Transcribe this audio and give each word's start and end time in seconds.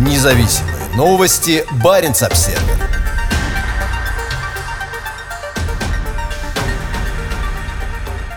Независимые 0.00 0.76
новости. 0.96 1.62
Барин 1.84 2.12
обсерва 2.12 2.58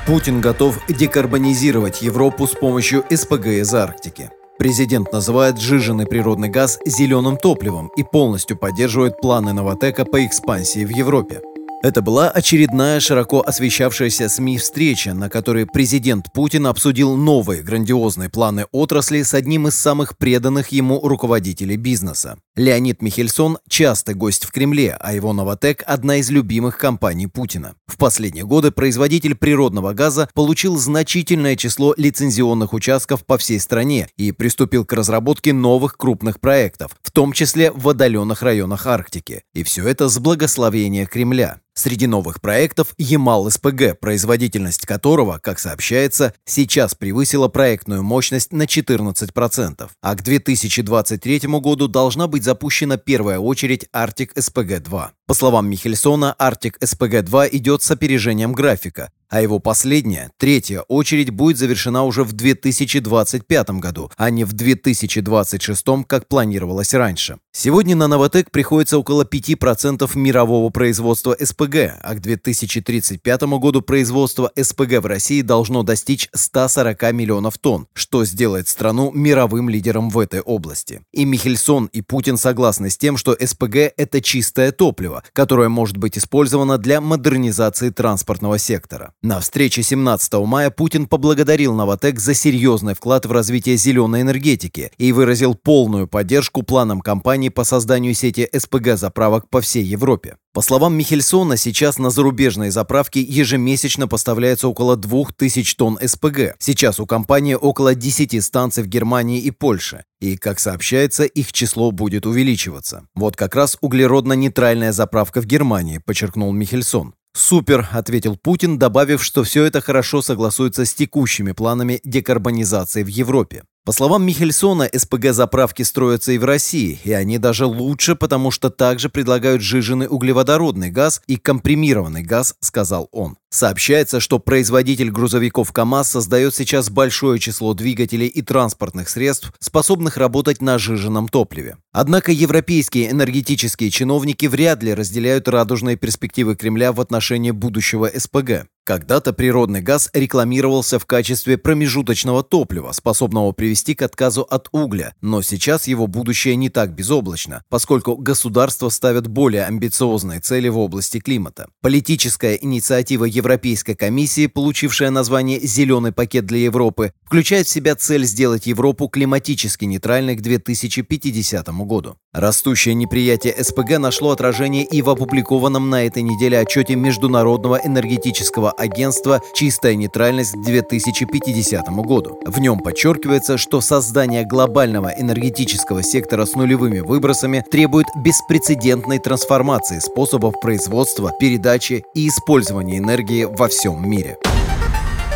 Путин 0.05 0.41
готов 0.41 0.77
декарбонизировать 0.89 2.01
Европу 2.01 2.47
с 2.47 2.51
помощью 2.51 3.05
СПГ 3.09 3.45
из 3.45 3.73
Арктики. 3.73 4.29
Президент 4.59 5.13
называет 5.13 5.57
сжиженный 5.57 6.05
природный 6.05 6.49
газ 6.49 6.79
зеленым 6.85 7.37
топливом 7.37 7.89
и 7.95 8.03
полностью 8.03 8.57
поддерживает 8.57 9.21
планы 9.21 9.53
Новотека 9.53 10.03
по 10.03 10.25
экспансии 10.25 10.83
в 10.83 10.89
Европе. 10.89 11.39
Это 11.83 12.01
была 12.01 12.29
очередная 12.29 13.01
широко 13.01 13.43
освещавшаяся 13.45 14.29
СМИ 14.29 14.57
встреча, 14.57 15.13
на 15.13 15.29
которой 15.29 15.65
президент 15.65 16.31
Путин 16.31 16.65
обсудил 16.67 17.17
новые 17.17 17.61
грандиозные 17.61 18.29
планы 18.29 18.67
отрасли 18.71 19.21
с 19.21 19.33
одним 19.33 19.67
из 19.67 19.75
самых 19.75 20.17
преданных 20.17 20.69
ему 20.69 21.05
руководителей 21.05 21.75
бизнеса. 21.75 22.37
Леонид 22.55 23.01
Михельсон– 23.01 23.57
частый 23.67 24.15
гость 24.15 24.45
в 24.45 24.51
Кремле, 24.51 24.95
а 24.97 25.13
его 25.13 25.33
«Новотек»– 25.33 25.83
одна 25.85 26.17
из 26.17 26.29
любимых 26.29 26.77
компаний 26.77 27.27
Путина. 27.27 27.75
В 27.85 27.97
последние 27.97 28.45
годы 28.45 28.71
производитель 28.71 29.35
природного 29.35 29.91
газа 29.91 30.29
получил 30.33 30.77
значительное 30.77 31.57
число 31.57 31.93
лицензионных 31.97 32.71
участков 32.71 33.25
по 33.25 33.37
всей 33.37 33.59
стране 33.59 34.07
и 34.15 34.31
приступил 34.31 34.85
к 34.85 34.93
разработке 34.93 35.51
новых 35.51 35.97
крупных 35.97 36.39
проектов, 36.39 36.91
в 37.01 37.11
том 37.11 37.33
числе 37.33 37.71
в 37.71 37.89
отдаленных 37.89 38.41
районах 38.41 38.85
Арктики. 38.87 39.43
И 39.53 39.63
все 39.63 39.85
это 39.85 40.07
с 40.07 40.17
благословения 40.17 41.05
Кремля. 41.07 41.59
Среди 41.75 42.05
новых 42.05 42.39
проектов 42.39 42.93
Ямал-СПГ, 42.99 43.99
производительность 43.99 44.85
которого, 44.85 45.39
как 45.39 45.57
сообщается, 45.57 46.35
сейчас 46.45 46.93
превысила 46.93 47.47
проектную 47.47 48.03
мощность 48.03 48.53
на 48.53 48.63
14%, 48.63 49.89
а 50.01 50.15
к 50.15 50.21
2023 50.21 51.39
году 51.59 51.87
должна 51.87 52.27
быть 52.27 52.43
запущена 52.43 52.97
первая 52.97 53.39
очередь 53.39 53.87
Arctic 53.91 54.35
SPG-2. 54.35 55.07
По 55.25 55.33
словам 55.33 55.67
Михельсона, 55.67 56.35
Arctic 56.37 56.73
SPG-2 56.79 57.49
идет 57.53 57.81
с 57.81 57.89
опережением 57.89 58.53
графика, 58.53 59.11
а 59.33 59.41
его 59.41 59.57
последняя, 59.57 60.29
третья 60.37 60.81
очередь 60.81 61.31
будет 61.31 61.57
завершена 61.57 62.03
уже 62.03 62.23
в 62.23 62.33
2025 62.33 63.69
году, 63.79 64.11
а 64.15 64.29
не 64.29 64.43
в 64.43 64.53
2026, 64.53 65.85
как 66.05 66.27
планировалось 66.27 66.93
раньше. 66.93 67.39
Сегодня 67.51 67.95
на 67.95 68.07
Новотек 68.07 68.51
приходится 68.51 68.99
около 68.99 69.23
5% 69.23 70.07
мирового 70.13 70.69
производства 70.69 71.35
СПГ, 71.39 71.97
а 72.03 72.13
к 72.13 72.21
2035 72.21 73.41
году 73.57 73.81
производство 73.81 74.51
СПГ 74.55 75.01
в 75.01 75.07
России 75.07 75.41
должно 75.41 75.81
достичь 75.81 76.29
140 76.35 77.01
миллионов 77.13 77.57
тонн, 77.57 77.87
что 77.95 78.25
сделает 78.25 78.67
страну 78.67 79.11
мировым 79.15 79.67
лидером 79.67 80.11
в 80.11 80.19
этой 80.19 80.41
области. 80.41 81.01
И 81.11 81.25
Михельсон, 81.25 81.87
и 81.87 82.01
Путин 82.01 82.37
согласны 82.37 82.91
с 82.91 82.99
тем, 82.99 83.17
что 83.17 83.35
СПГ– 83.39 83.75
это 83.97 84.21
чистое 84.21 84.71
топливо, 84.71 85.23
которое 85.33 85.69
может 85.69 85.97
быть 85.97 86.19
использовано 86.19 86.77
для 86.77 87.01
модернизации 87.01 87.89
транспортного 87.89 88.59
сектора. 88.59 89.11
На 89.25 89.39
встрече 89.39 89.83
17 89.83 90.33
мая 90.45 90.69
Путин 90.69 91.07
поблагодарил 91.07 91.73
Новотек 91.73 92.19
за 92.19 92.33
серьезный 92.33 92.93
вклад 92.93 93.25
в 93.25 93.31
развитие 93.31 93.77
зеленой 93.77 94.19
энергетики 94.19 94.91
и 94.97 95.13
выразил 95.13 95.55
полную 95.55 96.09
поддержку 96.09 96.61
планам 96.61 96.99
компании 96.99 97.47
по 97.47 97.63
созданию 97.63 98.15
сети 98.15 98.49
СПГ-заправок 98.51 99.49
по 99.49 99.61
всей 99.61 99.85
Европе. 99.85 100.35
По 100.51 100.59
словам 100.61 100.95
Михельсона, 100.97 101.55
сейчас 101.55 101.99
на 101.99 102.09
зарубежные 102.09 102.69
заправки 102.69 103.19
ежемесячно 103.19 104.09
поставляется 104.09 104.67
около 104.67 104.97
2000 104.97 105.77
тонн 105.77 105.99
СПГ. 106.05 106.55
Сейчас 106.59 106.99
у 106.99 107.05
компании 107.05 107.53
около 107.53 107.95
10 107.95 108.43
станций 108.43 108.83
в 108.83 108.87
Германии 108.87 109.39
и 109.39 109.51
Польше. 109.51 110.03
И, 110.19 110.35
как 110.35 110.59
сообщается, 110.59 111.23
их 111.23 111.53
число 111.53 111.91
будет 111.91 112.25
увеличиваться. 112.25 113.07
Вот 113.15 113.37
как 113.37 113.55
раз 113.55 113.77
углеродно-нейтральная 113.79 114.91
заправка 114.91 115.41
в 115.41 115.45
Германии, 115.45 115.99
подчеркнул 115.99 116.51
Михельсон. 116.51 117.13
«Супер»,— 117.35 117.87
ответил 117.91 118.37
Путин, 118.37 118.77
добавив, 118.77 119.23
что 119.23 119.43
все 119.43 119.63
это 119.63 119.81
хорошо 119.81 120.21
согласуется 120.21 120.85
с 120.85 120.93
текущими 120.93 121.51
планами 121.51 121.99
декарбонизации 122.03 123.03
в 123.03 123.07
Европе. 123.07 123.63
По 123.85 123.91
словам 123.91 124.25
Михельсона, 124.25 124.87
СПГ-заправки 124.93 125.81
строятся 125.81 126.31
и 126.31 126.37
в 126.37 126.45
России, 126.45 127.01
и 127.03 127.11
они 127.11 127.37
даже 127.37 127.65
лучше, 127.65 128.15
потому 128.15 128.49
что 128.49 128.69
также 128.69 129.09
предлагают 129.09 129.61
жиженый 129.61 130.07
углеводородный 130.09 130.89
газ 130.89 131.21
и 131.27 131.35
компримированный 131.35 132.21
газ, 132.21 132.55
сказал 132.61 133.09
он. 133.11 133.35
Сообщается, 133.53 134.19
что 134.19 134.39
производитель 134.39 135.11
грузовиков 135.11 135.71
КАМАЗ 135.71 136.09
создает 136.09 136.55
сейчас 136.55 136.89
большое 136.89 137.37
число 137.37 137.75
двигателей 137.75 138.25
и 138.25 138.41
транспортных 138.41 139.09
средств, 139.09 139.53
способных 139.59 140.17
работать 140.17 140.59
на 140.59 140.79
жиженном 140.79 141.27
топливе. 141.27 141.77
Однако 141.91 142.31
европейские 142.31 143.11
энергетические 143.11 143.91
чиновники 143.91 144.47
вряд 144.47 144.81
ли 144.81 144.95
разделяют 144.95 145.47
радужные 145.47 145.97
перспективы 145.97 146.55
Кремля 146.55 146.91
в 146.93 146.99
отношении 146.99 147.51
будущего 147.51 148.09
СПГ. 148.11 148.65
Когда-то 148.85 149.31
природный 149.31 149.81
газ 149.81 150.09
рекламировался 150.13 150.99
в 150.99 151.05
качестве 151.05 151.57
промежуточного 151.57 152.43
топлива, 152.43 152.91
способного 152.91 153.53
привести 153.53 153.95
к 153.95 154.01
отказу 154.01 154.41
от 154.41 154.67
угля, 154.73 155.15
но 155.21 155.41
сейчас 155.41 155.87
его 155.87 156.05
будущее 156.05 156.57
не 156.57 156.69
так 156.69 156.93
безоблачно, 156.93 157.63
поскольку 157.69 158.17
государства 158.17 158.89
ставят 158.89 159.27
более 159.27 159.63
амбициозные 159.63 160.41
цели 160.41 160.67
в 160.67 160.77
области 160.77 161.21
климата. 161.21 161.69
Политическая 161.81 162.55
инициатива 162.55 163.23
Европейской 163.43 163.93
комиссии, 163.93 164.47
получившая 164.47 165.09
название 165.09 165.59
«Зеленый 165.59 166.13
пакет 166.13 166.45
для 166.45 166.59
Европы», 166.59 167.11
включает 167.33 167.65
в 167.65 167.71
себя 167.71 167.95
цель 167.95 168.25
сделать 168.25 168.67
Европу 168.67 169.07
климатически 169.07 169.85
нейтральной 169.85 170.35
к 170.35 170.41
2050 170.41 171.67
году. 171.83 172.15
Растущее 172.31 172.93
неприятие 172.93 173.55
СПГ 173.59 173.97
нашло 173.97 174.29
отражение 174.29 174.83
и 174.83 175.01
в 175.01 175.09
опубликованном 175.09 175.89
на 175.89 176.05
этой 176.05 176.21
неделе 176.21 176.59
отчете 176.59 176.95
Международного 176.95 177.81
энергетического 177.83 178.69
агентства 178.69 179.41
«Чистая 179.55 179.95
нейтральность 179.95 180.51
к 180.53 180.63
2050 180.63 181.89
году». 182.05 182.39
В 182.45 182.59
нем 182.59 182.77
подчеркивается, 182.77 183.57
что 183.57 183.81
создание 183.81 184.45
глобального 184.45 185.11
энергетического 185.17 186.03
сектора 186.03 186.45
с 186.45 186.53
нулевыми 186.53 186.99
выбросами 186.99 187.65
требует 187.71 188.05
беспрецедентной 188.15 189.17
трансформации 189.17 189.97
способов 189.97 190.59
производства, 190.61 191.31
передачи 191.39 192.03
и 192.13 192.27
использования 192.27 192.99
энергии 192.99 193.45
во 193.45 193.69
всем 193.69 194.07
мире. 194.07 194.37